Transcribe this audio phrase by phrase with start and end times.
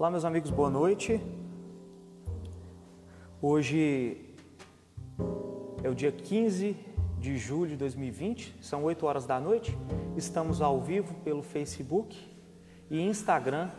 [0.00, 1.20] Olá, meus amigos, boa noite.
[3.42, 4.32] Hoje
[5.82, 6.76] é o dia 15
[7.18, 9.76] de julho de 2020, são 8 horas da noite.
[10.16, 12.16] Estamos ao vivo pelo Facebook
[12.88, 13.70] e Instagram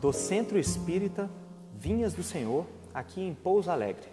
[0.00, 1.28] do Centro Espírita
[1.74, 4.08] Vinhas do Senhor, aqui em Pouso Alegre.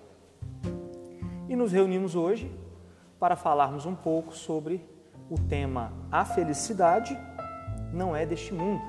[1.47, 2.51] E nos reunimos hoje
[3.17, 4.83] para falarmos um pouco sobre
[5.29, 7.17] o tema A Felicidade
[7.93, 8.81] não é deste mundo,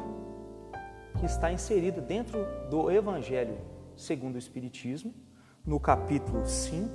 [1.23, 3.57] que está inserido dentro do Evangelho
[3.95, 5.15] segundo o Espiritismo,
[5.65, 6.91] no capítulo 5,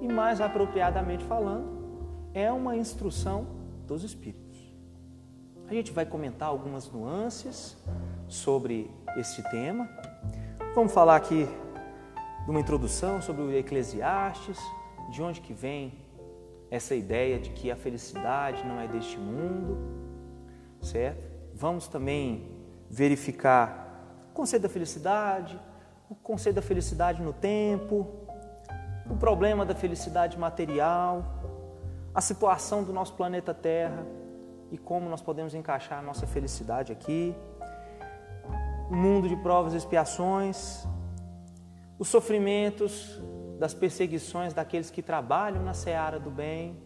[0.00, 3.44] e mais apropriadamente falando, é uma instrução
[3.84, 4.72] dos Espíritos.
[5.66, 7.76] A gente vai comentar algumas nuances
[8.28, 9.90] sobre esse tema.
[10.76, 11.48] Vamos falar aqui
[12.44, 14.60] de uma introdução sobre o Eclesiastes,
[15.10, 15.92] de onde que vem
[16.70, 19.76] essa ideia de que a felicidade não é deste mundo,
[20.80, 21.32] certo?
[21.52, 22.51] Vamos também
[22.92, 25.58] verificar o conceito da felicidade,
[26.10, 28.06] o conceito da felicidade no tempo,
[29.10, 31.24] o problema da felicidade material,
[32.14, 34.06] a situação do nosso planeta Terra
[34.70, 37.34] e como nós podemos encaixar a nossa felicidade aqui,
[38.90, 40.86] o mundo de provas e expiações,
[41.98, 43.18] os sofrimentos
[43.58, 46.76] das perseguições daqueles que trabalham na seara do bem.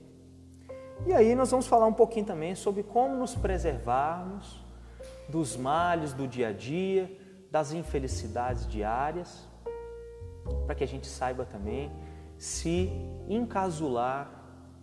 [1.05, 4.66] E aí nós vamos falar um pouquinho também sobre como nos preservarmos
[5.29, 7.11] dos males do dia a dia,
[7.51, 9.49] das infelicidades diárias,
[10.67, 11.91] para que a gente saiba também
[12.39, 12.91] se
[13.29, 14.31] encasular,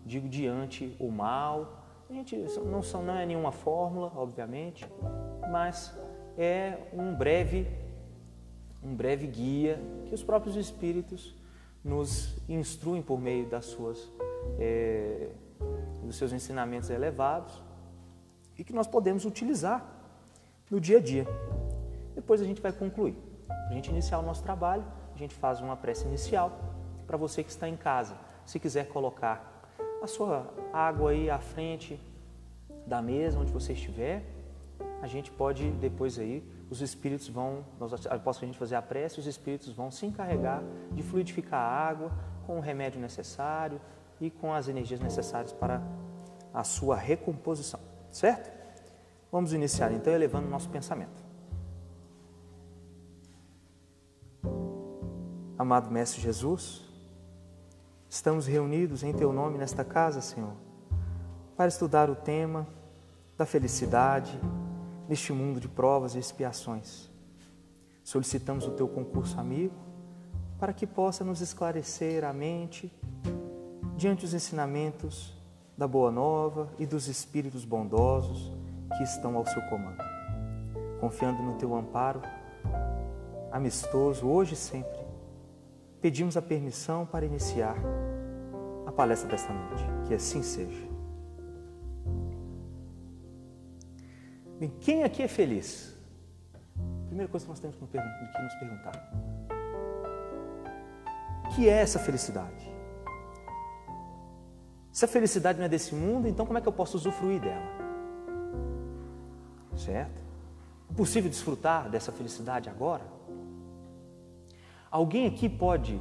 [0.05, 1.85] digo, diante o mal.
[2.09, 2.35] A gente
[2.65, 4.85] não, são, não é nenhuma fórmula, obviamente,
[5.51, 5.95] mas
[6.37, 7.67] é um breve,
[8.83, 11.35] um breve guia que os próprios espíritos
[11.83, 14.11] nos instruem por meio das suas,
[14.59, 15.29] é,
[16.03, 17.61] dos seus ensinamentos elevados
[18.57, 19.92] e que nós podemos utilizar
[20.69, 21.27] no dia a dia.
[22.15, 23.15] Depois a gente vai concluir.
[23.69, 26.59] A gente iniciar o nosso trabalho, a gente faz uma prece inicial.
[27.07, 28.15] Para você que está em casa,
[28.45, 29.69] se quiser colocar
[30.01, 31.99] a sua água aí à frente
[32.85, 34.23] da mesa, onde você estiver,
[35.01, 39.19] a gente pode depois aí os espíritos vão, nós, após a gente fazer a prece,
[39.19, 42.11] os espíritos vão se encarregar de fluidificar a água
[42.45, 43.79] com o remédio necessário
[44.19, 45.81] e com as energias necessárias para
[46.53, 47.79] a sua recomposição,
[48.09, 48.51] certo?
[49.33, 51.25] Vamos iniciar então elevando o nosso pensamento.
[55.57, 56.83] Amado Mestre Jesus,
[58.07, 60.53] estamos reunidos em Teu nome nesta casa, Senhor,
[61.57, 62.67] para estudar o tema
[63.35, 64.39] da felicidade,
[65.09, 67.09] neste mundo de provas e expiações.
[68.03, 69.73] Solicitamos o teu concurso amigo
[70.59, 72.93] para que possa nos esclarecer a mente
[73.97, 75.33] diante dos ensinamentos
[75.75, 78.62] da Boa Nova e dos Espíritos bondosos
[78.97, 80.03] que estão ao seu comando.
[80.99, 82.21] Confiando no teu amparo,
[83.51, 84.99] amistoso, hoje e sempre,
[86.01, 87.75] pedimos a permissão para iniciar
[88.85, 89.83] a palestra desta noite.
[90.07, 90.87] Que assim seja.
[94.59, 95.93] Bem, quem aqui é feliz?
[97.07, 99.13] Primeira coisa que nós temos que nos perguntar:
[101.45, 102.71] o que é essa felicidade?
[104.91, 107.82] Se a felicidade não é desse mundo, então como é que eu posso usufruir dela?
[109.77, 110.21] Certo?
[110.95, 113.03] Possível desfrutar dessa felicidade agora?
[114.91, 115.99] Alguém aqui pode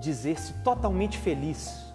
[0.00, 1.94] dizer-se totalmente feliz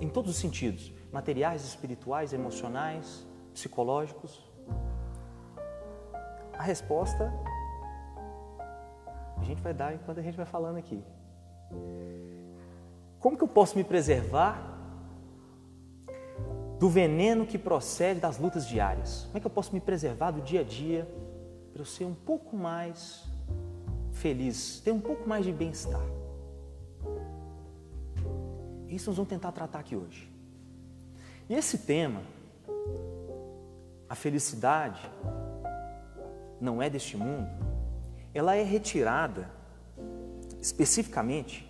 [0.00, 4.42] em todos os sentidos, materiais, espirituais, emocionais, psicológicos?
[6.58, 7.32] A resposta
[9.36, 11.04] a gente vai dar enquanto a gente vai falando aqui.
[13.20, 14.75] Como que eu posso me preservar
[16.78, 19.24] do veneno que procede das lutas diárias?
[19.26, 21.08] Como é que eu posso me preservar do dia a dia
[21.72, 23.24] para eu ser um pouco mais
[24.12, 26.04] feliz, ter um pouco mais de bem-estar?
[28.88, 30.30] Isso nós vamos tentar tratar aqui hoje.
[31.48, 32.22] E esse tema
[34.08, 35.00] a felicidade
[36.60, 37.48] não é deste mundo,
[38.32, 39.50] ela é retirada
[40.60, 41.66] especificamente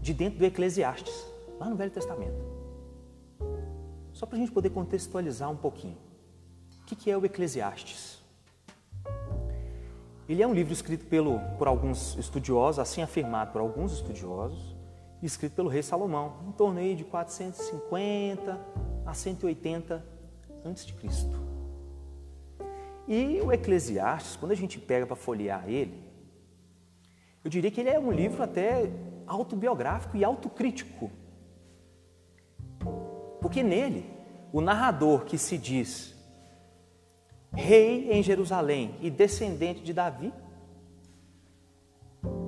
[0.00, 1.14] de dentro do Eclesiastes,
[1.58, 2.53] lá no Velho Testamento.
[4.14, 5.98] Só para a gente poder contextualizar um pouquinho.
[6.80, 8.22] O que é o Eclesiastes?
[10.28, 14.74] Ele é um livro escrito pelo, por alguns estudiosos, assim afirmado por alguns estudiosos,
[15.20, 18.58] escrito pelo rei Salomão, em torno aí de 450
[19.04, 20.06] a 180
[20.64, 20.94] a.C.
[23.08, 26.02] E o Eclesiastes, quando a gente pega para folhear ele,
[27.42, 28.88] eu diria que ele é um livro até
[29.26, 31.10] autobiográfico e autocrítico.
[33.54, 34.04] Porque nele,
[34.52, 36.12] o narrador que se diz
[37.52, 40.32] rei em Jerusalém e descendente de Davi,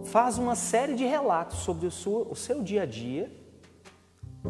[0.07, 3.31] faz uma série de relatos sobre o seu, o seu dia a dia,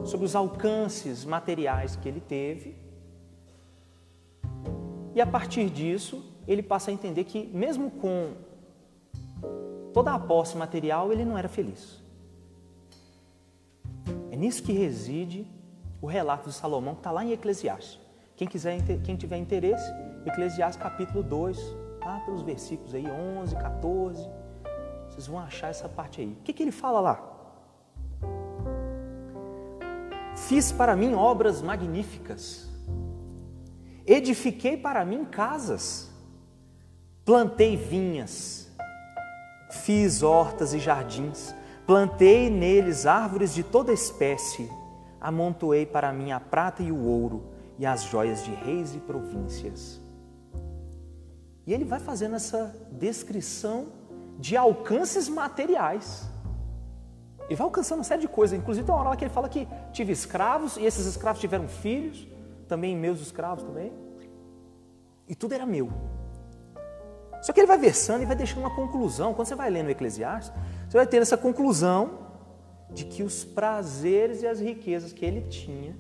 [0.07, 2.75] sobre os alcances materiais que ele teve.
[5.15, 8.33] E a partir disso, ele passa a entender que, mesmo com
[9.93, 12.03] toda a posse material, ele não era feliz.
[14.31, 15.55] É nisso que reside
[16.01, 18.01] o relato de Salomão, que está lá em Eclesiastes.
[18.37, 19.91] Quem, quiser, quem tiver interesse,
[20.27, 21.59] Eclesiastes capítulo 2,
[22.05, 24.29] lá pelos versículos aí, 11, 14,
[25.09, 26.29] vocês vão achar essa parte aí.
[26.33, 27.33] O que, que ele fala lá?
[30.37, 32.69] Fiz para mim obras magníficas,
[34.07, 36.11] edifiquei para mim casas,
[37.25, 38.71] plantei vinhas,
[39.71, 41.55] fiz hortas e jardins,
[41.87, 44.71] plantei neles árvores de toda espécie,
[45.21, 47.45] amontoei para mim a prata e o ouro
[47.79, 50.01] e as joias de reis e províncias.
[51.67, 53.87] E ele vai fazendo essa descrição
[54.39, 56.29] de alcances materiais.
[57.49, 58.59] E vai alcançando uma série de coisas.
[58.59, 62.27] Inclusive, tem uma hora que ele fala que tive escravos e esses escravos tiveram filhos,
[62.69, 63.93] também meus escravos também.
[65.29, 65.91] E tudo era meu.
[67.43, 69.35] Só que ele vai versando e vai deixando uma conclusão.
[69.35, 70.53] Quando você vai lendo o Eclesiastes,
[70.89, 72.26] você vai ter essa conclusão
[72.91, 75.97] de que os prazeres e as riquezas que ele tinha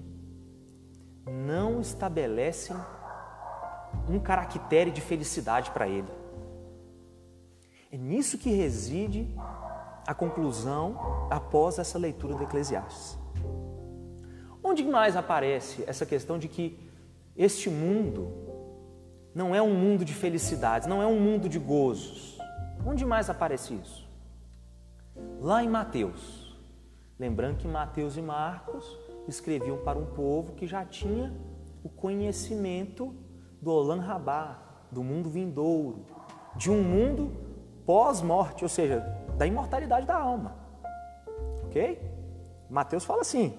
[1.26, 2.76] não estabelecem
[4.08, 6.08] um caractere de felicidade para ele.
[7.90, 9.28] É nisso que reside
[10.06, 13.18] a conclusão após essa leitura do Eclesiastes.
[14.62, 16.78] Onde mais aparece essa questão de que
[17.36, 18.32] este mundo
[19.34, 22.38] não é um mundo de felicidades, não é um mundo de gozos?
[22.84, 24.08] Onde mais aparece isso?
[25.40, 26.45] Lá em Mateus.
[27.18, 31.34] Lembrando que Mateus e Marcos escreviam para um povo que já tinha
[31.82, 33.14] o conhecimento
[33.60, 36.04] do Olan Rabá, do mundo vindouro,
[36.54, 37.32] de um mundo
[37.86, 39.00] pós-morte, ou seja,
[39.38, 40.56] da imortalidade da alma.
[41.64, 42.00] Ok?
[42.68, 43.58] Mateus fala assim: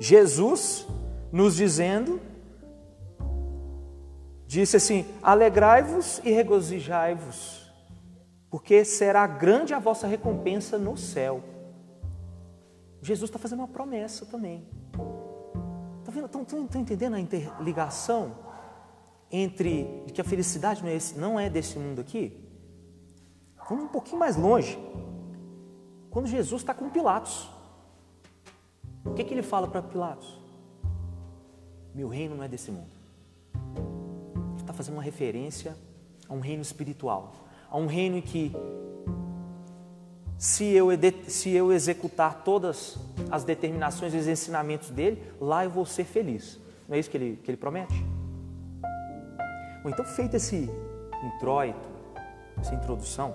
[0.00, 0.86] Jesus
[1.30, 2.20] nos dizendo,
[4.46, 7.70] disse assim: Alegrai-vos e regozijai-vos,
[8.50, 11.42] porque será grande a vossa recompensa no céu.
[13.00, 14.66] Jesus está fazendo uma promessa também.
[16.06, 18.34] Estão tá tá entendendo a interligação
[19.30, 22.36] entre que a felicidade não é, esse, não é desse mundo aqui?
[23.68, 24.78] Vamos um pouquinho mais longe.
[26.10, 27.48] Quando Jesus está com Pilatos,
[29.04, 30.38] o que, que ele fala para Pilatos?
[31.94, 32.90] Meu reino não é desse mundo.
[34.54, 35.76] Ele está fazendo uma referência
[36.28, 37.34] a um reino espiritual,
[37.70, 38.52] a um reino em que
[40.38, 40.88] se eu,
[41.26, 42.96] se eu executar todas
[43.28, 46.60] as determinações e os ensinamentos dele, lá eu vou ser feliz.
[46.88, 47.94] Não é isso que ele, que ele promete?
[49.82, 50.70] Bom, então, feito esse
[51.24, 51.88] introito,
[52.60, 53.34] essa introdução,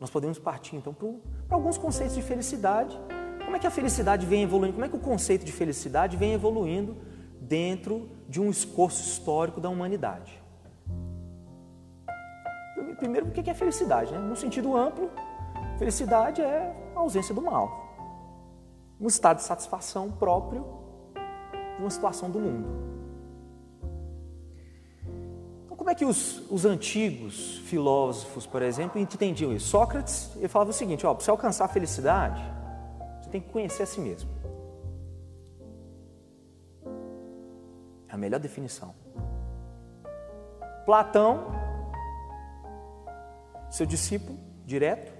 [0.00, 2.98] nós podemos partir então para alguns conceitos de felicidade.
[3.44, 4.72] Como é que a felicidade vem evoluindo?
[4.72, 6.96] Como é que o conceito de felicidade vem evoluindo
[7.40, 10.45] dentro de um esforço histórico da humanidade?
[12.96, 14.12] Primeiro, o que é felicidade?
[14.12, 14.18] Né?
[14.18, 15.10] No sentido amplo,
[15.78, 17.84] felicidade é a ausência do mal.
[19.00, 20.64] Um estado de satisfação próprio
[21.76, 22.68] de uma situação do mundo.
[25.64, 29.68] Então, como é que os, os antigos filósofos, por exemplo, entendiam isso?
[29.68, 32.42] Sócrates ele falava o seguinte: para você alcançar a felicidade,
[33.20, 34.30] você tem que conhecer a si mesmo.
[38.08, 38.94] É a melhor definição.
[40.86, 41.55] Platão
[43.76, 45.12] seu discípulo direto,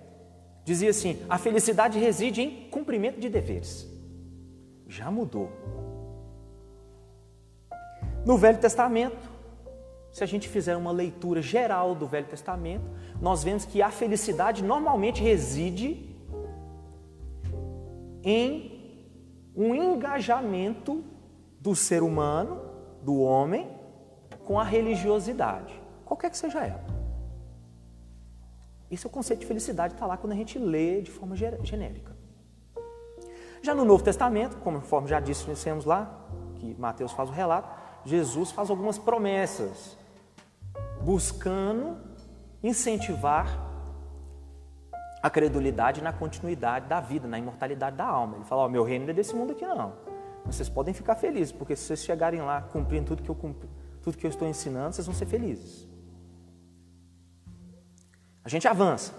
[0.64, 3.86] dizia assim: a felicidade reside em cumprimento de deveres.
[4.88, 5.50] Já mudou.
[8.24, 9.30] No Velho Testamento,
[10.10, 12.84] se a gente fizer uma leitura geral do Velho Testamento,
[13.20, 16.16] nós vemos que a felicidade normalmente reside
[18.24, 18.74] em
[19.54, 21.04] um engajamento
[21.60, 22.60] do ser humano,
[23.02, 23.68] do homem,
[24.44, 26.95] com a religiosidade, qualquer que seja ela.
[28.90, 32.16] Esse é o conceito de felicidade, está lá quando a gente lê de forma genérica.
[33.62, 36.24] Já no Novo Testamento, conforme já dissemos lá,
[36.54, 37.68] que Mateus faz o relato,
[38.04, 39.98] Jesus faz algumas promessas,
[41.02, 41.96] buscando
[42.62, 43.66] incentivar
[45.22, 48.36] a credulidade na continuidade da vida, na imortalidade da alma.
[48.36, 49.94] Ele fala: Ó, meu reino não é desse mundo aqui não.
[50.44, 53.56] Vocês podem ficar felizes, porque se vocês chegarem lá cumprindo tudo que eu,
[54.00, 55.88] tudo que eu estou ensinando, vocês vão ser felizes.
[58.46, 59.12] A gente avança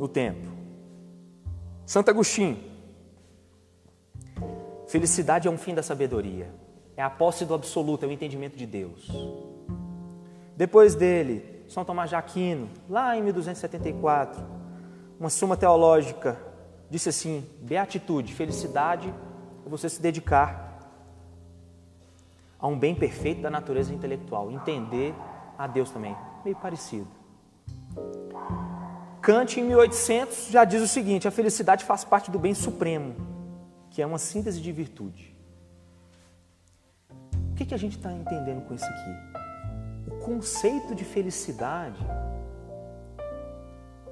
[0.00, 0.48] no tempo.
[1.84, 2.58] Santo Agostinho.
[4.88, 6.50] Felicidade é um fim da sabedoria.
[6.96, 9.06] É a posse do absoluto, é o entendimento de Deus.
[10.56, 14.42] Depois dele, São Tomás de Aquino, lá em 1274,
[15.20, 16.40] uma suma teológica,
[16.88, 19.12] disse assim: beatitude, felicidade
[19.66, 20.80] é você se dedicar
[22.58, 25.14] a um bem perfeito da natureza intelectual, entender
[25.58, 27.21] a Deus também, meio parecido.
[29.22, 33.14] Kant, em 1800, já diz o seguinte: a felicidade faz parte do bem supremo,
[33.90, 35.32] que é uma síntese de virtude.
[37.52, 40.10] O que, que a gente está entendendo com isso aqui?
[40.10, 42.04] O conceito de felicidade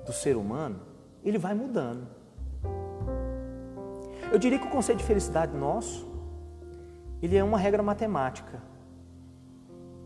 [0.07, 0.81] do ser humano,
[1.25, 2.07] ele vai mudando.
[4.31, 6.09] Eu diria que o conceito de felicidade nosso,
[7.21, 8.63] ele é uma regra matemática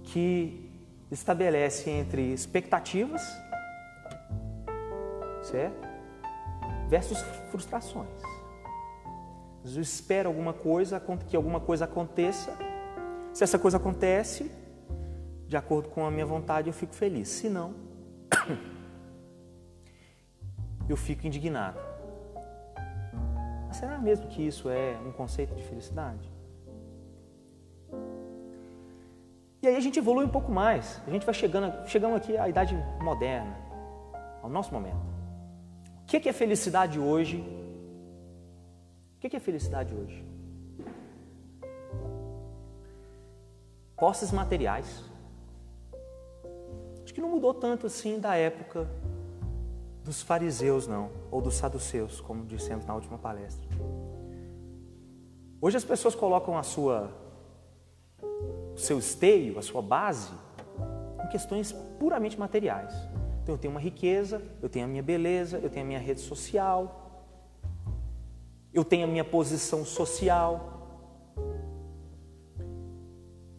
[0.03, 0.71] que
[1.11, 3.23] estabelece entre expectativas
[5.55, 5.71] certo?
[6.89, 7.21] Versus
[7.51, 8.09] frustrações.
[9.65, 12.57] Eu espero alguma coisa, que alguma coisa aconteça.
[13.33, 14.51] Se essa coisa acontece,
[15.47, 17.29] de acordo com a minha vontade, eu fico feliz.
[17.29, 17.75] Se não,
[20.89, 21.79] eu fico indignado.
[23.69, 26.29] Mas será mesmo que isso é um conceito de felicidade?
[29.63, 31.01] E aí a gente evolui um pouco mais.
[31.07, 33.57] A gente vai chegando, chegamos aqui à idade moderna,
[34.43, 35.14] ao nosso momento.
[36.15, 37.45] O que é felicidade hoje?
[39.17, 40.25] O que é felicidade hoje?
[43.97, 45.03] Posses materiais.
[47.03, 48.89] Acho que não mudou tanto assim da época
[50.05, 53.69] dos fariseus, não, ou dos saduceus, como dissemos na última palestra.
[55.61, 57.11] Hoje as pessoas colocam a sua,
[58.73, 60.31] o seu esteio, a sua base,
[61.25, 62.93] em questões puramente materiais.
[63.45, 66.23] Então eu tenho uma riqueza, eu tenho a minha beleza, eu tenho a minha rede
[66.23, 67.29] social,
[68.73, 71.29] eu tenho a minha posição social.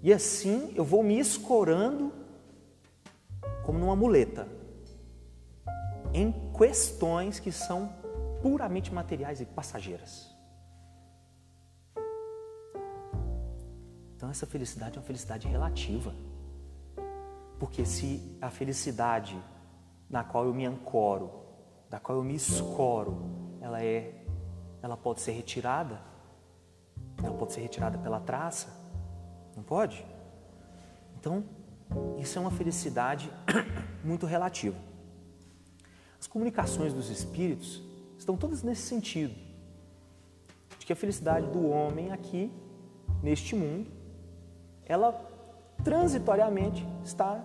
[0.02, 2.12] E assim eu vou me escorando
[3.64, 4.48] como numa muleta
[6.12, 7.94] em questões que são
[8.42, 10.36] puramente materiais e passageiras.
[14.16, 16.12] Então essa felicidade é uma felicidade relativa.
[17.60, 19.40] Porque se a felicidade
[20.10, 21.32] na qual eu me ancoro,
[21.90, 23.18] da qual eu me escoro,
[23.62, 24.14] ela é,
[24.82, 26.00] ela pode ser retirada,
[27.24, 28.68] ela pode ser retirada pela traça,
[29.56, 30.06] não pode?
[31.20, 31.44] Então,
[32.20, 33.32] isso é uma felicidade
[34.04, 34.78] muito relativa.
[36.20, 37.82] As comunicações dos espíritos
[38.18, 39.34] estão todas nesse sentido,
[40.80, 42.52] de que a felicidade do homem aqui,
[43.22, 43.90] neste mundo,
[44.86, 45.14] ela
[45.84, 47.44] transitoriamente está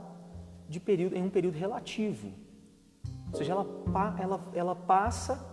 [0.68, 2.32] de período, em um período relativo,
[3.32, 3.66] ou seja, ela,
[4.18, 5.50] ela, ela passa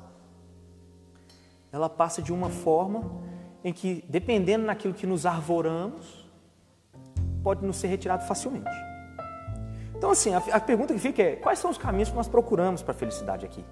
[1.71, 3.03] ela passa de uma forma
[3.63, 6.25] em que, dependendo daquilo que nos arvoramos,
[7.43, 8.69] pode nos ser retirado facilmente.
[9.95, 12.81] Então, assim, a, a pergunta que fica é: quais são os caminhos que nós procuramos
[12.81, 13.63] para a felicidade aqui?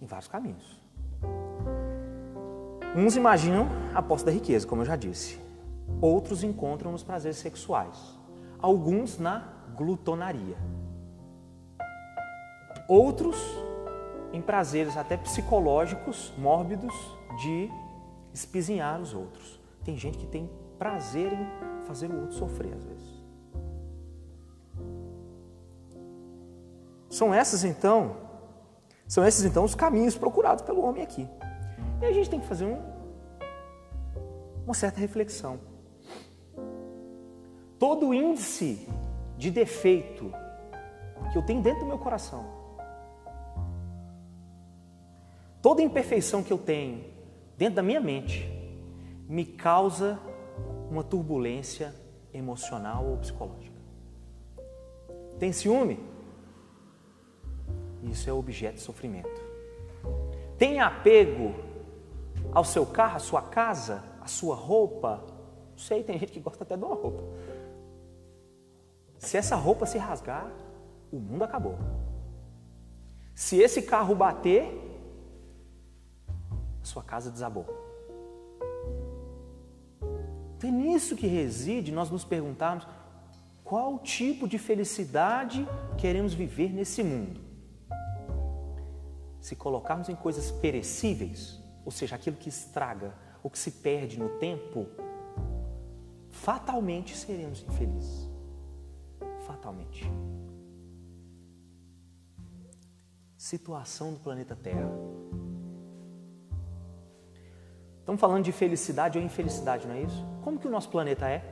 [0.00, 0.80] Em vários caminhos.
[2.96, 5.40] Uns imaginam a posse da riqueza, como eu já disse.
[6.00, 8.18] Outros encontram nos prazeres sexuais.
[8.60, 9.44] Alguns na
[9.76, 10.56] glutonaria
[12.90, 13.36] outros
[14.32, 16.92] em prazeres até psicológicos, mórbidos,
[17.40, 17.70] de
[18.34, 19.60] espizinhar os outros.
[19.84, 23.20] Tem gente que tem prazer em fazer o outro sofrer às vezes.
[27.08, 28.16] São essas então,
[29.06, 31.28] são esses então os caminhos procurados pelo homem aqui.
[32.00, 32.80] E a gente tem que fazer um,
[34.64, 35.60] uma certa reflexão.
[37.78, 38.88] Todo índice
[39.36, 40.32] de defeito
[41.32, 42.59] que eu tenho dentro do meu coração,
[45.62, 47.04] Toda imperfeição que eu tenho
[47.56, 48.48] dentro da minha mente
[49.28, 50.18] me causa
[50.90, 51.94] uma turbulência
[52.32, 53.78] emocional ou psicológica.
[55.38, 56.00] Tem ciúme?
[58.04, 59.40] Isso é objeto de sofrimento.
[60.56, 61.54] Tem apego
[62.52, 65.22] ao seu carro, à sua casa, à sua roupa?
[65.72, 67.22] Não sei, tem gente que gosta até de uma roupa.
[69.18, 70.50] Se essa roupa se rasgar,
[71.12, 71.78] o mundo acabou.
[73.34, 74.99] Se esse carro bater,
[76.82, 77.66] a sua casa desabou.
[80.56, 82.86] Então é nisso que reside nós nos perguntarmos
[83.64, 87.40] qual tipo de felicidade queremos viver nesse mundo.
[89.40, 94.28] Se colocarmos em coisas perecíveis, ou seja, aquilo que estraga, ou que se perde no
[94.38, 94.86] tempo,
[96.28, 98.28] fatalmente seremos infelizes.
[99.46, 100.10] Fatalmente.
[103.36, 104.90] Situação do planeta Terra.
[108.10, 110.26] Estamos falando de felicidade ou infelicidade, não é isso?
[110.42, 111.44] Como que o nosso planeta é?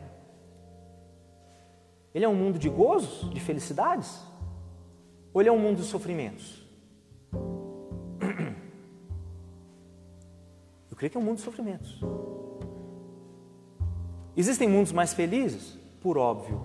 [2.13, 4.21] Ele é um mundo de gozos, de felicidades?
[5.33, 6.67] Ou ele é um mundo de sofrimentos?
[10.91, 12.01] Eu creio que é um mundo de sofrimentos.
[14.37, 15.79] Existem mundos mais felizes?
[16.01, 16.61] Por óbvio.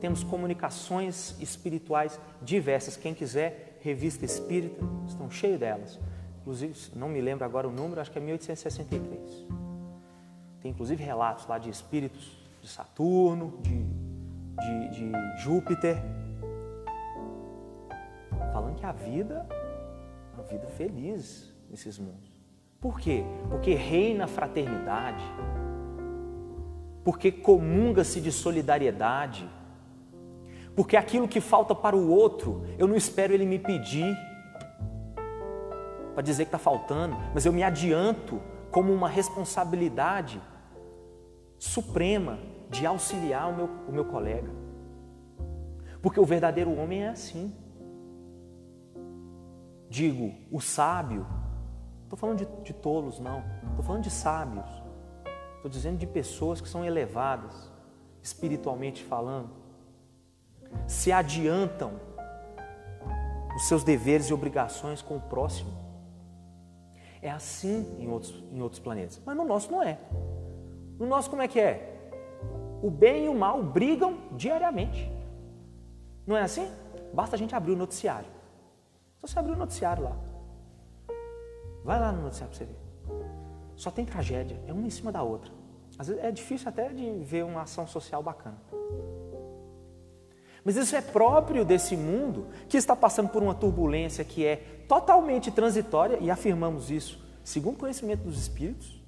[0.00, 2.96] Temos comunicações espirituais diversas.
[2.96, 6.00] Quem quiser, revista espírita, estão cheios delas.
[6.46, 9.48] Inclusive, não me lembro agora o número, acho que é 1863.
[10.62, 13.82] Tem inclusive relatos lá de espíritos de Saturno, de,
[14.62, 15.96] de, de Júpiter,
[18.52, 22.30] falando que a vida é uma vida feliz nesses mundos.
[22.80, 23.24] Por quê?
[23.50, 25.24] Porque reina fraternidade,
[27.02, 29.50] porque comunga-se de solidariedade,
[30.76, 34.16] porque aquilo que falta para o outro, eu não espero ele me pedir
[36.16, 40.40] para dizer que está faltando, mas eu me adianto como uma responsabilidade
[41.58, 42.38] suprema
[42.70, 44.48] de auxiliar o meu, o meu colega.
[46.00, 47.54] Porque o verdadeiro homem é assim.
[49.90, 51.26] Digo, o sábio,
[52.04, 54.64] estou falando de, de tolos, não, estou falando de sábios,
[55.56, 57.70] estou dizendo de pessoas que são elevadas,
[58.22, 59.50] espiritualmente falando,
[60.86, 62.00] se adiantam
[63.54, 65.85] os seus deveres e obrigações com o próximo.
[67.26, 69.98] É assim em outros, em outros planetas, mas no nosso não é.
[70.96, 72.08] No nosso, como é que é?
[72.80, 75.10] O bem e o mal brigam diariamente.
[76.24, 76.70] Não é assim?
[77.12, 78.28] Basta a gente abrir o noticiário.
[79.16, 80.16] Só você abrir o noticiário lá.
[81.82, 82.78] Vai lá no noticiário para você ver.
[83.74, 85.50] Só tem tragédia, é uma em cima da outra.
[85.98, 88.62] Às vezes é difícil até de ver uma ação social bacana.
[90.66, 94.56] Mas isso é próprio desse mundo que está passando por uma turbulência que é
[94.88, 99.00] totalmente transitória, e afirmamos isso segundo o conhecimento dos Espíritos,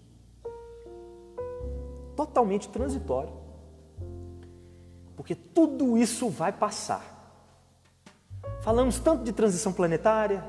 [2.14, 3.33] totalmente transitório.
[5.16, 7.42] Porque tudo isso vai passar.
[8.61, 10.44] Falamos tanto de transição planetária,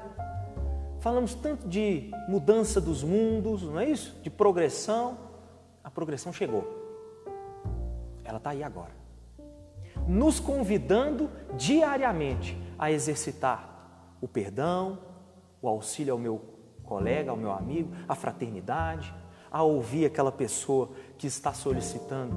[0.99, 4.15] falamos tanto de mudança dos mundos, não é isso?
[4.21, 5.17] De progressão.
[5.83, 6.67] A progressão chegou.
[8.23, 8.98] Ela está aí agora.
[10.09, 14.97] Nos convidando diariamente a exercitar o perdão,
[15.61, 16.41] o auxílio ao meu
[16.83, 19.13] colega, ao meu amigo, a fraternidade,
[19.51, 22.35] a ouvir aquela pessoa que está solicitando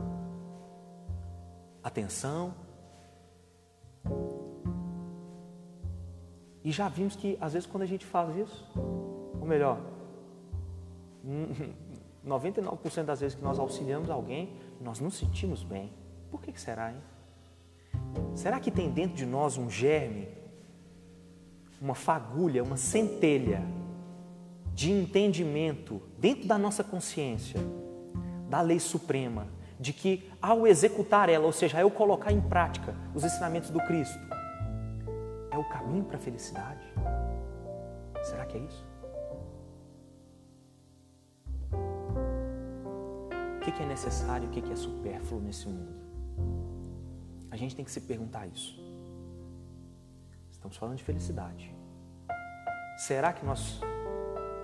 [1.83, 2.55] atenção.
[6.63, 9.81] E já vimos que às vezes quando a gente faz isso, ou melhor,
[12.23, 15.91] 99% das vezes que nós auxiliamos alguém, nós nos sentimos bem.
[16.31, 17.01] Por que será, hein?
[18.35, 20.29] Será que tem dentro de nós um germe,
[21.81, 23.63] uma fagulha, uma centelha
[24.75, 27.61] de entendimento dentro da nossa consciência
[28.49, 29.49] da lei suprema,
[29.79, 34.21] de que ao executar ela, ou seja, eu colocar em prática os ensinamentos do Cristo,
[35.51, 36.81] é o caminho para a felicidade?
[38.23, 38.87] Será que é isso?
[43.57, 46.02] O que é necessário o que é supérfluo nesse mundo?
[47.53, 48.83] A gente tem que se perguntar isso.
[50.51, 51.71] Estamos falando de felicidade.
[52.97, 53.79] Será que nós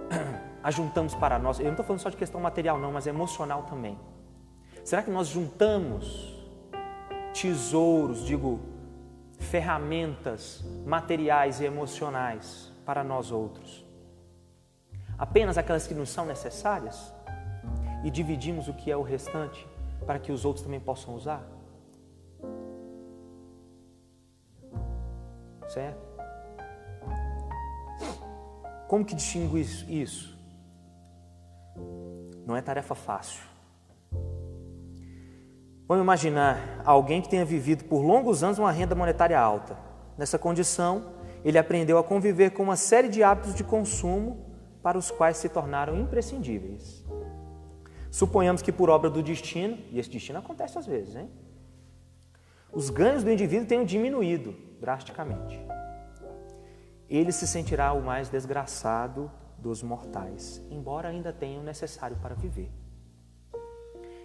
[0.65, 1.59] ajuntamos para nós?
[1.59, 3.99] Eu não estou falando só de questão material, não, mas emocional também.
[4.83, 6.35] Será que nós juntamos
[7.39, 8.59] tesouros, digo,
[9.39, 13.85] ferramentas materiais e emocionais para nós outros?
[15.19, 17.13] Apenas aquelas que nos são necessárias?
[18.03, 19.69] E dividimos o que é o restante
[20.07, 21.58] para que os outros também possam usar?
[25.69, 26.09] Certo?
[28.89, 30.37] Como que distingo isso?
[32.47, 33.43] Não é tarefa fácil.
[35.87, 39.77] Vamos imaginar alguém que tenha vivido por longos anos uma renda monetária alta.
[40.17, 41.13] Nessa condição,
[41.45, 44.47] ele aprendeu a conviver com uma série de hábitos de consumo
[44.83, 47.05] para os quais se tornaram imprescindíveis.
[48.11, 51.31] Suponhamos que por obra do destino, e esse destino acontece às vezes, hein?
[52.73, 55.59] Os ganhos do indivíduo tenham diminuído drasticamente
[57.09, 62.71] ele se sentirá o mais desgraçado dos mortais, embora ainda tenha o necessário para viver.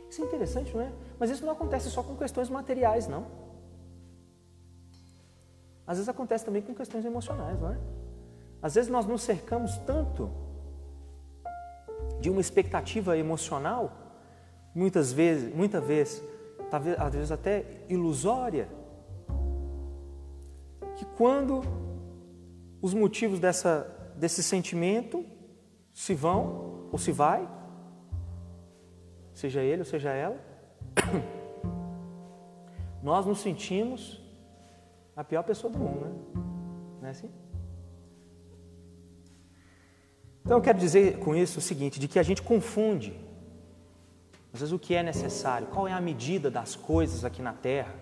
[0.10, 0.92] Isso é interessante, não é?
[1.18, 3.26] Mas isso não acontece só com questões materiais, não.
[5.88, 7.78] Às vezes acontece também com questões emocionais, não é?
[8.62, 10.30] Às vezes nós nos cercamos tanto
[12.20, 13.92] de uma expectativa emocional,
[14.76, 16.22] muitas vezes, muita vez,
[16.74, 18.68] talvez, às vezes até ilusória,
[20.96, 21.62] que quando
[22.82, 25.24] os motivos dessa, desse sentimento
[25.94, 27.48] se vão ou se vai,
[29.36, 30.36] seja ele ou seja ela.
[33.04, 34.20] nós nos sentimos
[35.16, 36.12] a pior pessoa do mundo, né?
[37.02, 37.30] Não é assim?
[40.44, 43.16] Então eu quero dizer com isso o seguinte, de que a gente confunde
[44.54, 47.96] às vezes o que é necessário, qual é a medida das coisas aqui na terra,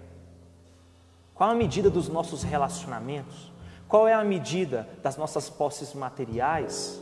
[1.34, 3.52] qual é a medida dos nossos relacionamentos,
[3.88, 7.02] qual é a medida das nossas posses materiais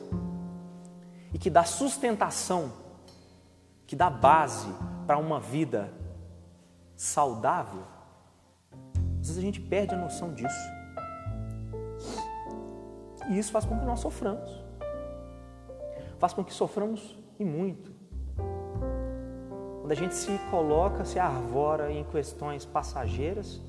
[1.34, 2.72] e que dá sustentação,
[3.88, 4.68] que dá base
[5.08, 5.92] para uma vida
[6.96, 7.84] saudável.
[9.20, 10.70] Às vezes a gente perde a noção disso.
[13.30, 14.50] E isso faz com que nós soframos.
[16.20, 17.99] Faz com que soframos e muito.
[19.89, 23.60] Quando a gente se coloca, se arvora em questões passageiras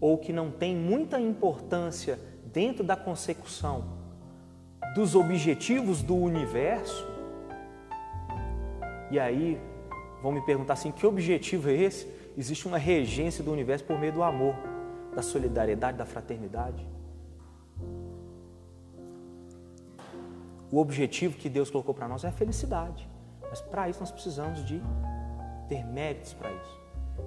[0.00, 2.18] ou que não tem muita importância
[2.50, 3.84] dentro da consecução
[4.94, 7.06] dos objetivos do universo,
[9.10, 9.60] e aí
[10.22, 12.10] vão me perguntar assim: que objetivo é esse?
[12.38, 14.54] Existe uma regência do universo por meio do amor,
[15.14, 16.88] da solidariedade, da fraternidade.
[20.72, 23.06] O objetivo que Deus colocou para nós é a felicidade.
[23.42, 24.80] Mas para isso nós precisamos de
[25.68, 26.80] ter méritos para isso.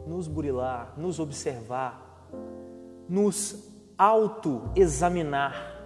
[0.07, 2.27] Nos burilar, nos observar,
[3.07, 5.77] nos auto-examinar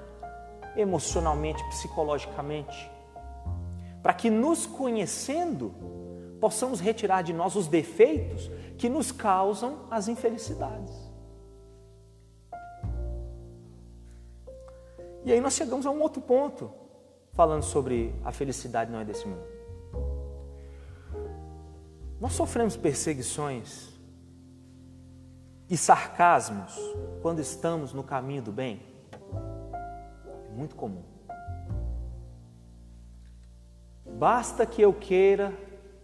[0.75, 2.91] emocionalmente, psicologicamente,
[4.01, 5.73] para que nos conhecendo
[6.39, 10.93] possamos retirar de nós os defeitos que nos causam as infelicidades.
[15.25, 16.69] E aí nós chegamos a um outro ponto
[17.31, 19.52] falando sobre a felicidade não é desse mundo.
[22.23, 23.89] Nós sofremos perseguições
[25.69, 26.73] e sarcasmos
[27.21, 28.81] quando estamos no caminho do bem.
[30.47, 31.03] É muito comum.
[34.05, 35.53] Basta que eu queira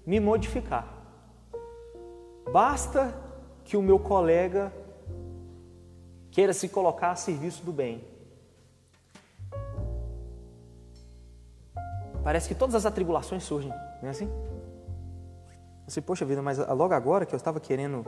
[0.06, 0.94] me modificar.
[2.52, 3.16] Basta
[3.64, 4.74] que o meu colega
[6.32, 8.04] queira se colocar a serviço do bem.
[12.22, 14.49] Parece que todas as atribulações surgem, não é assim?
[15.89, 18.06] Você, poxa vida, mas logo agora que eu estava querendo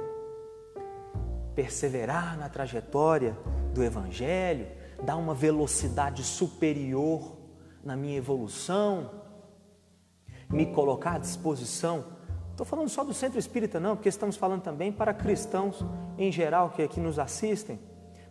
[1.56, 3.36] perseverar na trajetória
[3.74, 4.68] do Evangelho,
[5.04, 7.40] dar uma velocidade superior
[7.84, 9.10] na minha evolução,
[10.48, 12.06] me colocar à disposição.
[12.52, 15.84] Estou falando só do centro espírita, não, porque estamos falando também para cristãos
[16.20, 17.80] em geral que aqui nos assistem.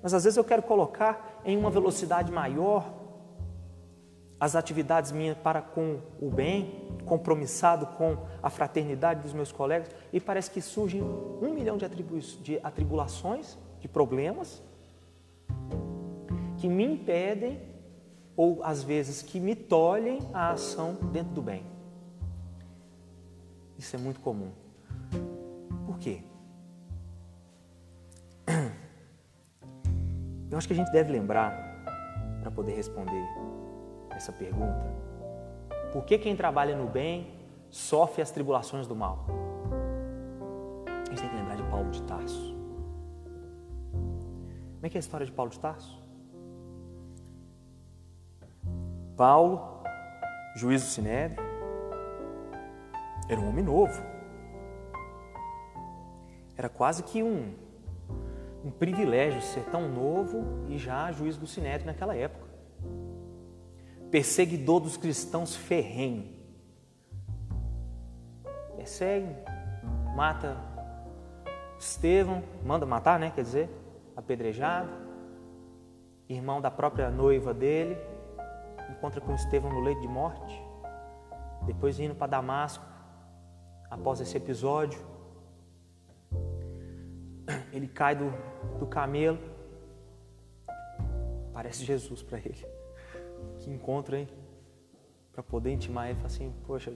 [0.01, 3.01] Mas às vezes eu quero colocar em uma velocidade maior
[4.39, 10.21] as atividades minhas para com o bem, compromissado com a fraternidade dos meus colegas, e
[10.21, 11.89] parece que surgem um milhão de,
[12.41, 14.63] de atribulações, de problemas,
[16.59, 17.61] que me impedem,
[18.37, 21.65] ou às vezes que me tolhem a ação dentro do bem.
[23.77, 24.53] Isso é muito comum.
[25.87, 26.23] Por quê?
[30.49, 31.53] Eu acho que a gente deve lembrar,
[32.41, 33.25] para poder responder
[34.11, 35.10] essa pergunta?
[35.93, 37.35] Por que quem trabalha no bem
[37.69, 39.27] sofre as tribulações do mal?
[40.87, 42.57] A gente tem que lembrar de Paulo de Tarso.
[43.91, 46.01] Como é que é a história de Paulo de Tarso?
[49.17, 49.83] Paulo,
[50.55, 51.43] juiz do Sinédrio,
[53.29, 54.01] era um homem novo.
[56.57, 57.53] Era quase que um,
[58.65, 62.50] um privilégio ser tão novo e já juiz do Sinédrio naquela época
[64.11, 66.29] perseguidor dos cristãos ferrenho.
[68.77, 69.35] Persegue,
[70.15, 70.57] mata
[71.79, 73.31] Estevão, manda matar, né?
[73.31, 73.71] Quer dizer,
[74.17, 74.91] apedrejado.
[76.29, 77.97] Irmão da própria noiva dele,
[78.89, 80.63] encontra com Estevão no leito de morte.
[81.67, 82.85] Depois indo para Damasco,
[83.91, 85.01] após esse episódio,
[87.73, 88.33] ele cai do,
[88.79, 89.39] do camelo,
[91.53, 92.80] parece Jesus para ele
[93.61, 94.29] que encontro, hein?
[95.33, 96.93] Para poder intimar ele, fala assim, poxa,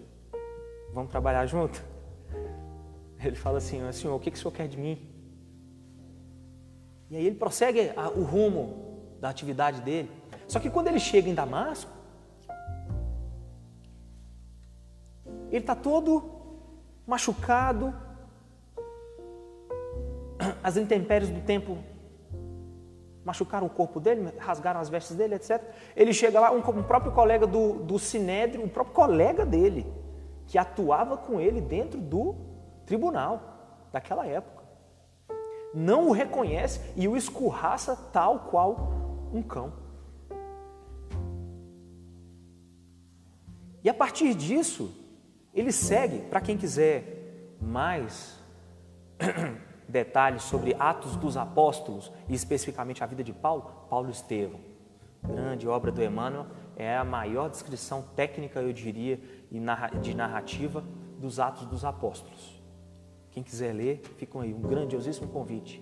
[0.93, 1.83] vamos trabalhar junto?
[3.23, 4.99] Ele fala assim, Senhor, o que, que o Senhor quer de mim?
[7.09, 10.11] E aí ele prossegue o rumo da atividade dele.
[10.49, 11.91] Só que quando ele chega em Damasco,
[15.49, 16.31] ele está todo
[17.07, 17.95] machucado,
[20.63, 21.79] as intempéries do tempo
[23.25, 25.63] machucaram o corpo dele, rasgaram as vestes dele, etc.
[25.97, 29.87] Ele chega lá, um, um próprio colega do, do Sinédrio, um próprio colega dele,
[30.47, 32.35] que atuava com ele dentro do
[32.85, 34.63] tribunal daquela época,
[35.73, 38.93] não o reconhece e o escorraça tal qual
[39.33, 39.73] um cão.
[43.83, 44.95] E a partir disso,
[45.53, 48.39] ele segue, para quem quiser mais
[49.95, 54.59] detalhes sobre Atos dos Apóstolos e especificamente a vida de Paulo, Paulo Estevão.
[55.23, 59.21] Grande obra do Emmanuel, é a maior descrição técnica, eu diria,
[60.03, 60.83] de narrativa
[61.21, 62.61] dos Atos dos Apóstolos.
[63.31, 65.81] Quem quiser ler, fica aí, um grandiosíssimo convite.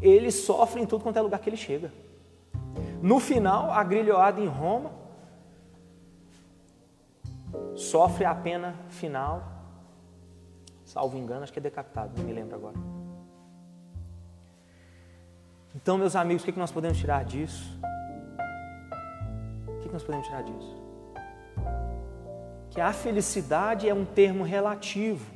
[0.00, 1.92] Ele sofre em tudo quanto é lugar que ele chega.
[3.02, 4.92] No final, agrilhoado em Roma,
[7.74, 9.42] sofre a pena final,
[10.86, 12.95] salvo engano, acho que é decapitado, não me lembro agora.
[15.76, 17.78] Então, meus amigos, o que nós podemos tirar disso?
[19.68, 20.74] O que nós podemos tirar disso?
[22.70, 25.30] Que a felicidade é um termo relativo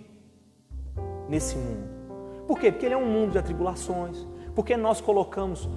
[1.28, 2.46] nesse mundo.
[2.46, 2.72] Por quê?
[2.72, 4.26] Porque ele é um mundo de atribulações.
[4.54, 5.68] Porque nós colocamos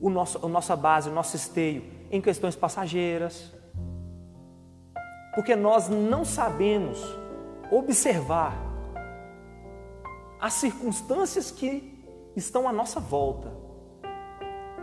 [0.00, 3.52] o nosso, a nossa base, o nosso esteio em questões passageiras.
[5.34, 7.04] Porque nós não sabemos
[7.68, 8.56] observar
[10.40, 12.00] as circunstâncias que
[12.36, 13.71] estão à nossa volta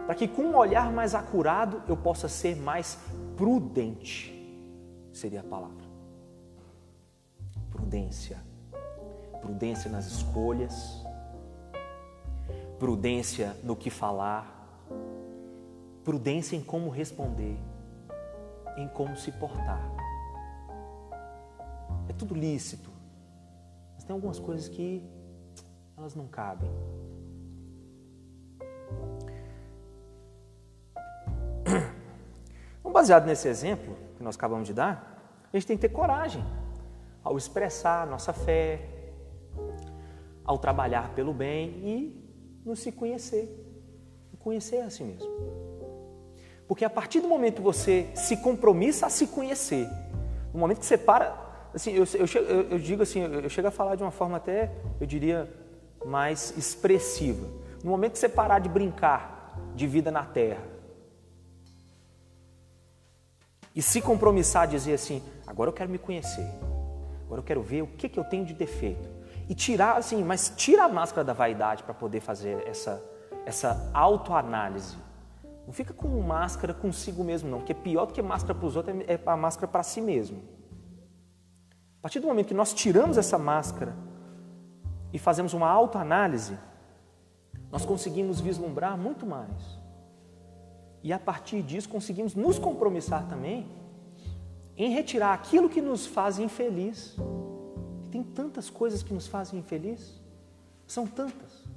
[0.10, 2.98] para que com um olhar mais acurado eu possa ser mais
[3.38, 4.34] prudente,
[5.13, 5.86] seria a palavra.
[7.69, 8.43] Prudência.
[9.39, 11.06] Prudência nas escolhas,
[12.80, 14.84] prudência no que falar,
[16.04, 17.56] prudência em como responder,
[18.78, 19.91] em como se portar.
[22.08, 22.89] É tudo lícito,
[23.93, 25.08] mas tem algumas coisas que
[25.95, 26.72] elas não cabem.
[33.00, 34.94] Baseado nesse exemplo que nós acabamos de dar,
[35.54, 36.46] a gente tem que ter coragem
[37.24, 38.82] ao expressar a nossa fé,
[40.44, 43.46] ao trabalhar pelo bem e nos se conhecer.
[44.40, 45.30] Conhecer a si mesmo.
[46.68, 49.88] Porque a partir do momento que você se compromissa a se conhecer,
[50.54, 51.36] no momento que você para,
[51.74, 54.72] assim, eu, eu, eu, eu digo assim, eu chego a falar de uma forma até,
[55.00, 55.50] eu diria,
[56.06, 57.48] mais expressiva.
[57.84, 60.79] No momento que você parar de brincar de vida na terra,
[63.80, 66.46] e se compromissar a dizer assim: agora eu quero me conhecer,
[67.26, 69.08] agora eu quero ver o que, que eu tenho de defeito.
[69.48, 73.02] E tirar, assim, mas tira a máscara da vaidade para poder fazer essa,
[73.46, 74.98] essa autoanálise.
[75.65, 79.00] Não fica com máscara consigo mesmo, não, porque pior do que máscara para os outros
[79.08, 80.44] é, é a máscara para si mesmo.
[82.00, 83.96] A partir do momento que nós tiramos essa máscara
[85.13, 86.58] e fazemos uma autoanálise,
[87.72, 89.79] nós conseguimos vislumbrar muito mais.
[91.04, 93.68] E a partir disso conseguimos nos compromissar também
[94.78, 97.16] em retirar aquilo que nos faz infeliz.
[98.12, 100.20] Tem tantas coisas que nos fazem infeliz,
[100.88, 101.68] são tantas.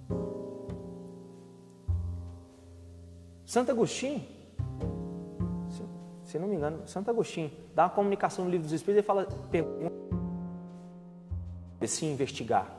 [3.45, 4.25] Santo Agostinho,
[6.25, 9.27] se não me engano, Santo Agostinho dá uma comunicação no livro dos Espíritos e fala,
[9.51, 9.93] pergunta
[11.87, 12.71] se investigar.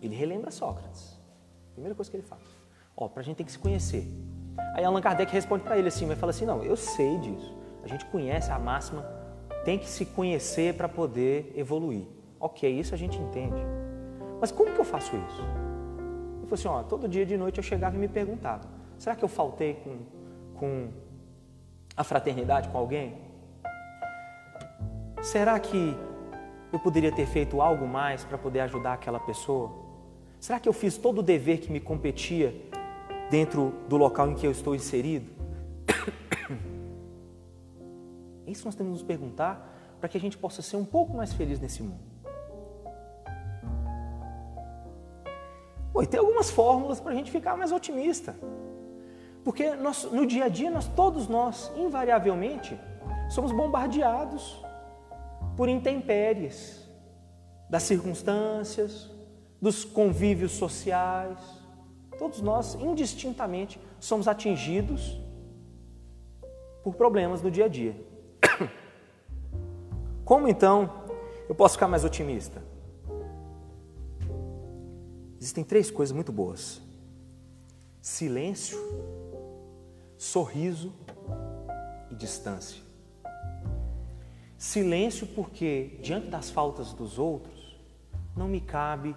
[0.00, 1.18] Ele relembra Sócrates.
[1.72, 2.42] Primeira coisa que ele fala.
[2.96, 4.06] Ó, para a gente tem que se conhecer.
[4.74, 7.56] Aí Allan Kardec responde para ele assim, mas fala assim, não, eu sei disso.
[7.82, 9.02] A gente conhece a máxima,
[9.64, 12.04] tem que se conhecer para poder evoluir.
[12.38, 13.60] Ok, isso a gente entende.
[14.40, 15.40] Mas como que eu faço isso?
[15.40, 19.24] Ele falou assim, ó, todo dia de noite eu chegava e me perguntava, será que
[19.24, 19.98] eu faltei com,
[20.58, 20.88] com
[21.96, 23.14] a fraternidade com alguém?
[25.22, 25.96] Será que
[26.72, 29.70] eu poderia ter feito algo mais para poder ajudar aquela pessoa?
[30.40, 32.52] Será que eu fiz todo o dever que me competia
[33.32, 35.32] dentro do local em que eu estou inserido?
[38.46, 41.32] Isso nós temos que nos perguntar para que a gente possa ser um pouco mais
[41.32, 42.12] feliz nesse mundo.
[45.94, 48.36] Bom, e tem algumas fórmulas para a gente ficar mais otimista.
[49.42, 52.78] Porque nós, no dia a dia, nós, todos nós, invariavelmente,
[53.30, 54.62] somos bombardeados
[55.56, 56.86] por intempéries
[57.70, 59.10] das circunstâncias,
[59.58, 61.61] dos convívios sociais,
[62.18, 65.20] Todos nós, indistintamente, somos atingidos
[66.82, 67.96] por problemas no dia a dia.
[70.24, 71.04] Como então
[71.48, 72.62] eu posso ficar mais otimista?
[75.40, 76.80] Existem três coisas muito boas:
[78.00, 78.78] silêncio,
[80.16, 80.92] sorriso
[82.10, 82.80] e distância.
[84.56, 87.76] Silêncio, porque diante das faltas dos outros,
[88.36, 89.16] não me cabe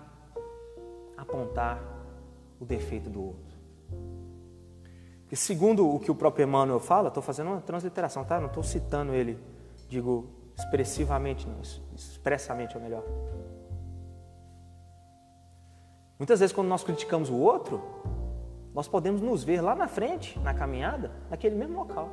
[1.16, 1.95] apontar
[2.60, 3.56] o defeito do outro.
[5.22, 8.40] Porque segundo o que o próprio Emmanuel fala, estou fazendo uma transliteração, tá?
[8.40, 9.40] Não estou citando ele,
[9.90, 11.60] digo expressivamente, não,
[11.94, 13.04] expressamente é melhor.
[16.18, 17.82] Muitas vezes quando nós criticamos o outro,
[18.74, 22.10] nós podemos nos ver lá na frente, na caminhada, naquele mesmo local.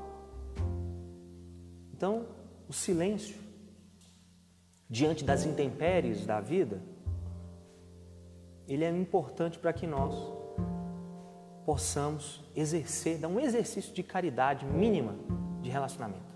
[1.92, 2.26] Então,
[2.68, 3.37] o silêncio
[4.88, 6.83] diante das intempéries da vida
[8.66, 10.14] ele é importante para que nós
[11.64, 15.14] possamos exercer, dar um exercício de caridade mínima
[15.61, 16.33] de relacionamento.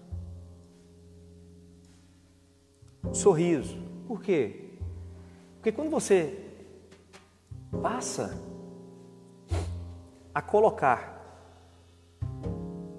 [3.12, 3.76] Sorriso.
[4.06, 4.78] Por quê?
[5.56, 6.44] Porque quando você
[7.82, 8.40] passa
[10.34, 11.16] a colocar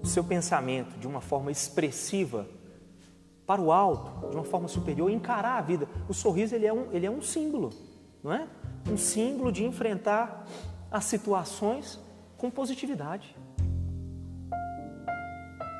[0.01, 2.47] o seu pensamento de uma forma expressiva
[3.45, 5.87] para o alto, de uma forma superior, encarar a vida.
[6.09, 7.71] O sorriso ele é um, ele é um símbolo,
[8.23, 8.47] não é?
[8.89, 10.45] Um símbolo de enfrentar
[10.91, 11.99] as situações
[12.37, 13.35] com positividade.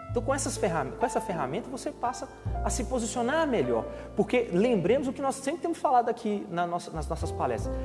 [0.10, 2.28] Então, com, essas ferramentas, com essa ferramenta, você passa
[2.64, 3.86] a se posicionar melhor.
[4.16, 7.76] Porque lembremos o que nós sempre temos falado aqui na nossa, nas nossas palestras: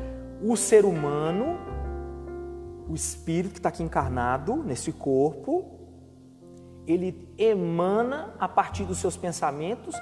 [0.42, 1.58] o ser humano,
[2.88, 5.78] o espírito que está aqui encarnado nesse corpo,
[6.86, 9.94] ele emana a partir dos seus pensamentos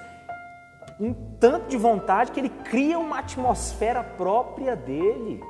[1.00, 5.42] um tanto de vontade que ele cria uma atmosfera própria dele.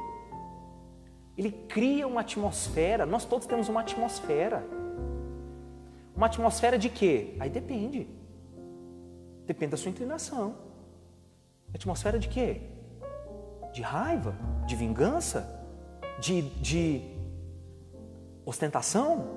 [1.36, 4.64] Ele cria uma atmosfera, nós todos temos uma atmosfera.
[6.14, 7.34] Uma atmosfera de quê?
[7.40, 8.06] Aí depende.
[9.44, 10.54] Depende da sua inclinação.
[11.74, 12.60] Atmosfera de quê?
[13.72, 14.36] De raiva?
[14.66, 15.48] De vingança?
[16.20, 17.02] De, de
[18.44, 19.28] ostentação?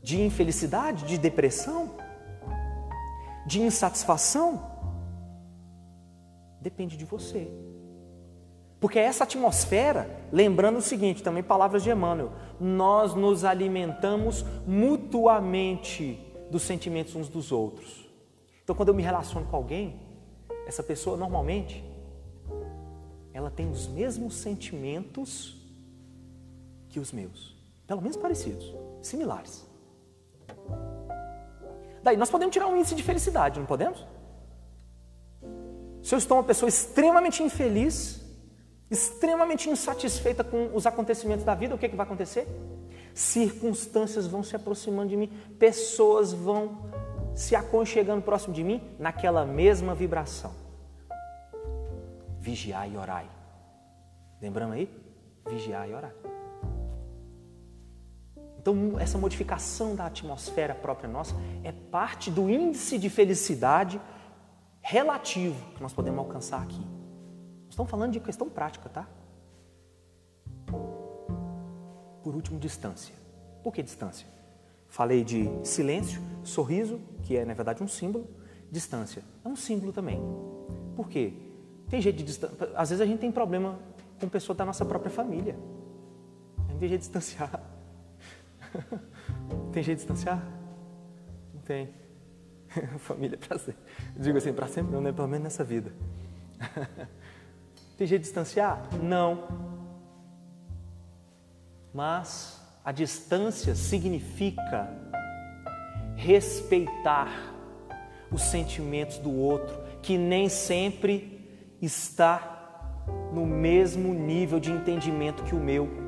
[0.00, 1.04] De infelicidade?
[1.04, 1.96] De depressão?
[3.46, 4.62] De insatisfação?
[6.60, 7.50] Depende de você.
[8.80, 16.62] Porque essa atmosfera, lembrando o seguinte, também palavras de Emmanuel, nós nos alimentamos mutuamente dos
[16.62, 18.04] sentimentos uns dos outros.
[18.62, 20.00] Então, quando eu me relaciono com alguém,
[20.66, 21.84] essa pessoa normalmente
[23.32, 25.60] ela tem os mesmos sentimentos
[26.88, 29.66] que os meus, pelo menos parecidos, similares.
[32.04, 34.06] Daí nós podemos tirar um índice de felicidade, não podemos?
[36.02, 38.20] Se eu estou uma pessoa extremamente infeliz,
[38.90, 42.46] extremamente insatisfeita com os acontecimentos da vida, o que, é que vai acontecer?
[43.14, 46.90] Circunstâncias vão se aproximando de mim, pessoas vão
[47.34, 50.52] se aconchegando próximo de mim naquela mesma vibração.
[52.38, 53.26] Vigiai e orai.
[54.42, 54.90] Lembrando aí?
[55.48, 56.33] Vigiai e orai.
[58.64, 64.00] Então, essa modificação da atmosfera própria nossa é parte do índice de felicidade
[64.80, 66.80] relativo que nós podemos alcançar aqui.
[67.68, 69.06] Estamos falando de questão prática, tá?
[72.22, 73.14] Por último, distância.
[73.62, 74.26] Por que distância?
[74.88, 78.26] Falei de silêncio, sorriso, que é na verdade um símbolo,
[78.70, 79.22] distância.
[79.44, 80.22] É um símbolo também.
[80.96, 81.34] Por quê?
[81.90, 82.56] Tem jeito de distância.
[82.74, 83.78] Às vezes a gente tem problema
[84.18, 85.54] com pessoa da nossa própria família.
[86.66, 87.73] A gente tem jeito de distanciar.
[89.72, 90.42] tem jeito de distanciar?
[91.52, 91.92] Não tem.
[92.98, 93.82] família é para sempre.
[94.16, 95.12] Digo assim, para sempre não, né?
[95.12, 95.92] Pelo menos nessa vida.
[97.96, 98.82] tem jeito de distanciar?
[99.02, 99.46] Não.
[101.92, 104.90] Mas a distância significa
[106.16, 107.52] respeitar
[108.30, 111.48] os sentimentos do outro, que nem sempre
[111.80, 112.54] está
[113.32, 116.03] no mesmo nível de entendimento que o meu.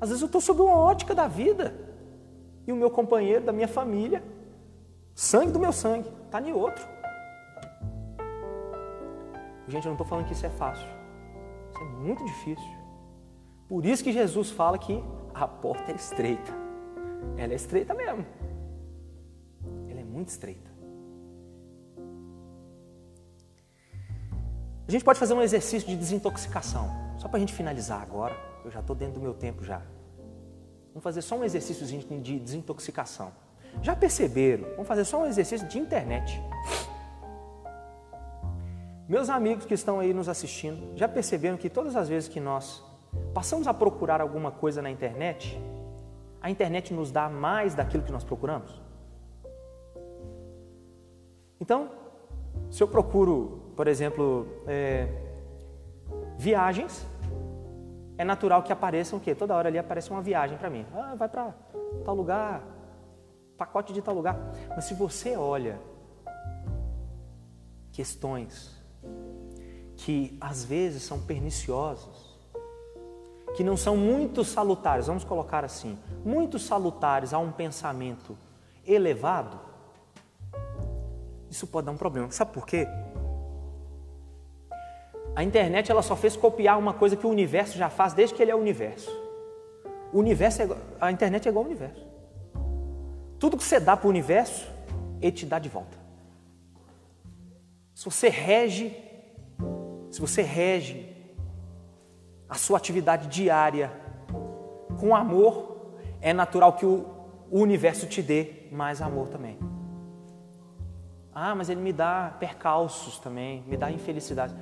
[0.00, 1.74] Às vezes eu estou sob uma ótica da vida
[2.66, 4.22] e o meu companheiro, da minha família,
[5.14, 6.86] sangue do meu sangue, está em outro.
[9.68, 10.86] Gente, eu não estou falando que isso é fácil.
[11.72, 12.76] Isso é muito difícil.
[13.68, 15.02] Por isso que Jesus fala que
[15.34, 16.52] a porta é estreita.
[17.36, 18.24] Ela é estreita mesmo.
[19.88, 20.70] Ela é muito estreita.
[24.86, 28.36] A gente pode fazer um exercício de desintoxicação, só para a gente finalizar agora.
[28.66, 29.80] Eu já estou dentro do meu tempo já.
[30.88, 33.30] Vamos fazer só um exercício de desintoxicação.
[33.80, 34.68] Já perceberam?
[34.70, 36.42] Vamos fazer só um exercício de internet.
[39.08, 42.82] Meus amigos que estão aí nos assistindo, já perceberam que todas as vezes que nós
[43.32, 45.56] passamos a procurar alguma coisa na internet,
[46.42, 48.82] a internet nos dá mais daquilo que nós procuramos?
[51.60, 51.88] Então,
[52.68, 55.08] se eu procuro, por exemplo, é,
[56.36, 57.06] viagens,
[58.18, 59.34] é natural que apareçam o quê?
[59.34, 60.86] Toda hora ali aparece uma viagem para mim.
[60.94, 61.54] Ah, vai para
[62.04, 62.62] tal lugar,
[63.56, 64.38] pacote de tal lugar.
[64.68, 65.78] Mas se você olha
[67.92, 68.74] questões
[69.96, 72.36] que às vezes são perniciosas,
[73.56, 78.36] que não são muito salutares, vamos colocar assim, muito salutares a um pensamento
[78.84, 79.58] elevado,
[81.50, 82.30] isso pode dar um problema.
[82.30, 82.86] Sabe por quê?
[85.36, 88.42] A internet ela só fez copiar uma coisa que o universo já faz desde que
[88.42, 89.10] ele é o universo.
[90.10, 90.68] O universo é,
[90.98, 92.06] a internet é igual ao universo.
[93.38, 94.66] Tudo que você dá para o universo,
[95.20, 95.98] ele te dá de volta.
[97.94, 98.96] Se você rege,
[100.10, 101.14] se você rege
[102.48, 103.92] a sua atividade diária
[104.98, 107.04] com amor, é natural que o,
[107.50, 109.58] o universo te dê mais amor também.
[111.34, 114.54] Ah, mas ele me dá percalços também, me dá infelicidade.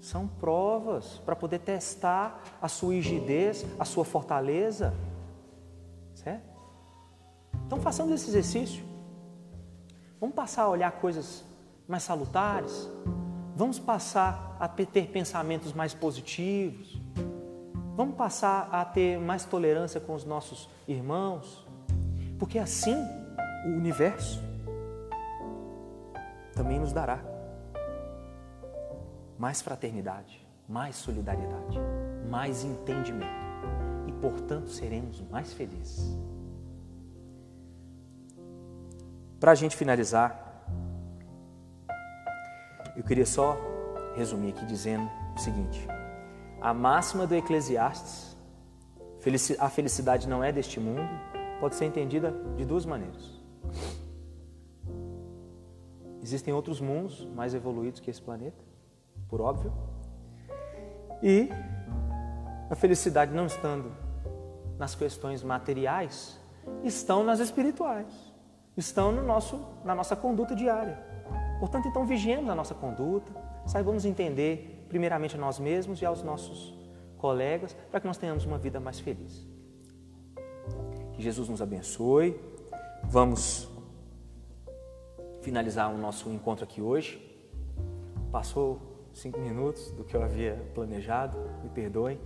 [0.00, 4.94] São provas para poder testar a sua rigidez, a sua fortaleza.
[6.14, 6.48] Certo?
[7.66, 8.82] Então façamos esse exercício.
[10.18, 11.44] Vamos passar a olhar coisas
[11.86, 12.88] mais salutares.
[13.54, 17.00] Vamos passar a ter pensamentos mais positivos.
[17.94, 21.66] Vamos passar a ter mais tolerância com os nossos irmãos.
[22.38, 22.96] Porque assim
[23.66, 24.42] o universo
[26.54, 27.29] também nos dará
[29.40, 31.78] mais fraternidade, mais solidariedade,
[32.28, 33.24] mais entendimento
[34.06, 36.14] e, portanto, seremos mais felizes.
[39.40, 40.62] Para a gente finalizar,
[42.94, 43.56] eu queria só
[44.14, 45.88] resumir aqui dizendo o seguinte:
[46.60, 48.36] a máxima do Eclesiastes,
[49.58, 51.08] a felicidade não é deste mundo,
[51.58, 53.40] pode ser entendida de duas maneiras.
[56.22, 58.69] Existem outros mundos mais evoluídos que esse planeta,
[59.30, 59.72] por óbvio,
[61.22, 61.48] e
[62.68, 63.92] a felicidade não estando
[64.78, 66.38] nas questões materiais,
[66.84, 68.30] estão nas espirituais
[68.76, 70.98] estão no nosso, na nossa conduta diária.
[71.58, 73.32] Portanto, então, vigiemos a nossa conduta,
[73.66, 76.74] saibamos entender, primeiramente, a nós mesmos e aos nossos
[77.18, 79.46] colegas, para que nós tenhamos uma vida mais feliz.
[81.12, 82.40] Que Jesus nos abençoe.
[83.04, 83.68] Vamos
[85.42, 87.20] finalizar o nosso encontro aqui hoje.
[88.32, 88.80] Passou
[89.20, 92.18] cinco minutos do que eu havia planejado, me perdoem.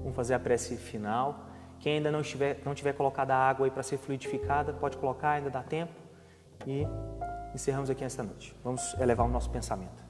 [0.00, 1.46] Vamos fazer a prece final.
[1.78, 5.32] Quem ainda não, estiver, não tiver colocado a água aí para ser fluidificada, pode colocar,
[5.32, 5.92] ainda dá tempo.
[6.66, 6.86] E
[7.54, 8.54] encerramos aqui esta noite.
[8.64, 10.08] Vamos elevar o nosso pensamento.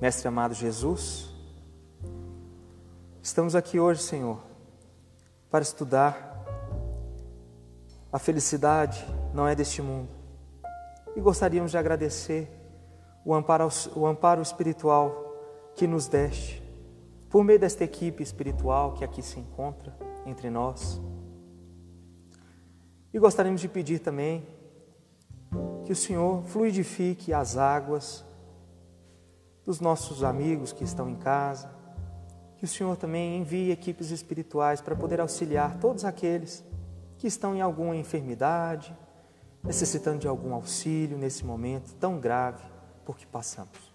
[0.00, 1.28] Mestre amado Jesus,
[3.22, 4.40] estamos aqui hoje, Senhor,
[5.50, 6.28] para estudar.
[8.12, 10.08] A felicidade não é deste mundo.
[11.16, 12.48] E gostaríamos de agradecer
[13.24, 15.30] o amparo, o amparo espiritual
[15.74, 16.62] que nos deste,
[17.28, 21.00] por meio desta equipe espiritual que aqui se encontra entre nós.
[23.12, 24.46] E gostaríamos de pedir também
[25.84, 28.24] que o Senhor fluidifique as águas
[29.64, 31.70] dos nossos amigos que estão em casa,
[32.56, 36.64] que o Senhor também envie equipes espirituais para poder auxiliar todos aqueles
[37.18, 38.96] que estão em alguma enfermidade,
[39.62, 42.64] necessitando de algum auxílio nesse momento tão grave
[43.04, 43.92] por que passamos.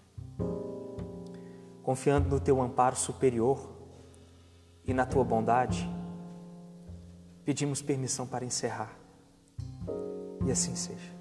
[1.82, 3.76] Confiando no teu amparo superior
[4.84, 5.88] e na tua bondade,
[7.44, 8.96] pedimos permissão para encerrar.
[10.44, 11.15] E assim seja.